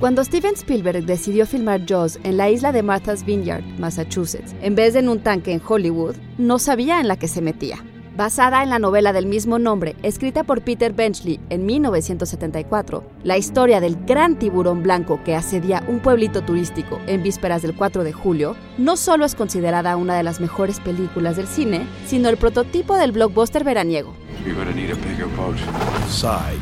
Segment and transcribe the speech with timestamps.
[0.00, 4.92] Cuando Steven Spielberg decidió filmar Jaws en la isla de Martha's Vineyard, Massachusetts, en vez
[4.92, 7.84] de en un tanque en Hollywood, no sabía en la que se metía.
[8.16, 13.80] Basada en la novela del mismo nombre, escrita por Peter Benchley en 1974, la historia
[13.80, 18.54] del gran tiburón blanco que asedia un pueblito turístico en vísperas del 4 de julio,
[18.76, 23.10] no solo es considerada una de las mejores películas del cine, sino el prototipo del
[23.10, 24.14] blockbuster veraniego.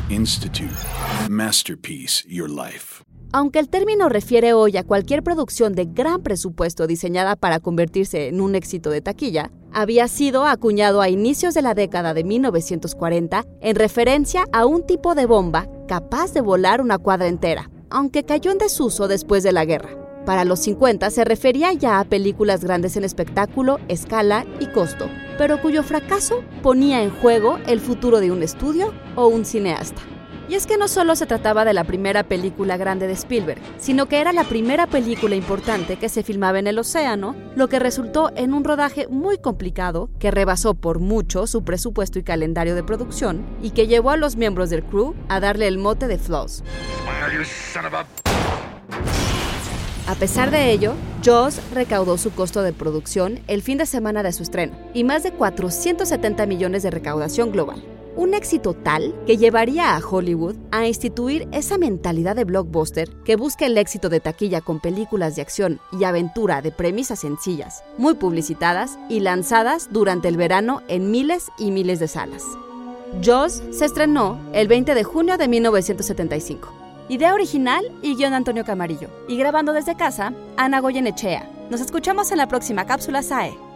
[0.09, 0.73] Institute.
[1.29, 3.03] Masterpiece Your Life.
[3.37, 8.41] Aunque el término refiere hoy a cualquier producción de gran presupuesto diseñada para convertirse en
[8.41, 13.75] un éxito de taquilla, había sido acuñado a inicios de la década de 1940 en
[13.75, 18.57] referencia a un tipo de bomba capaz de volar una cuadra entera, aunque cayó en
[18.57, 19.91] desuso después de la guerra.
[20.25, 25.61] Para los 50 se refería ya a películas grandes en espectáculo, escala y costo, pero
[25.61, 30.16] cuyo fracaso ponía en juego el futuro de un estudio o un cineasta.
[30.49, 34.07] Y es que no solo se trataba de la primera película grande de Spielberg, sino
[34.07, 38.31] que era la primera película importante que se filmaba en el océano, lo que resultó
[38.35, 43.45] en un rodaje muy complicado que rebasó por mucho su presupuesto y calendario de producción
[43.61, 46.63] y que llevó a los miembros del crew a darle el mote de Floss.
[50.07, 54.31] A pesar de ello, Jaws recaudó su costo de producción el fin de semana de
[54.31, 57.96] su estreno y más de 470 millones de recaudación global.
[58.17, 63.67] Un éxito tal que llevaría a Hollywood a instituir esa mentalidad de blockbuster que busca
[63.67, 68.97] el éxito de taquilla con películas de acción y aventura de premisas sencillas, muy publicitadas
[69.07, 72.43] y lanzadas durante el verano en miles y miles de salas.
[73.21, 76.73] Jaws se estrenó el 20 de junio de 1975.
[77.09, 79.09] Idea original y guion Antonio Camarillo.
[79.27, 81.47] Y grabando desde casa, Ana Goyenechea.
[81.69, 83.66] Nos escuchamos en la próxima cápsula SAE.